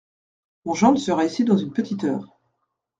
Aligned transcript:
Mon 0.65 0.73
gendre 0.73 0.97
sera 0.99 1.25
ici 1.25 1.45
dans 1.45 1.57
une 1.57 1.73
petite 1.73 2.05
heure… 2.05 2.39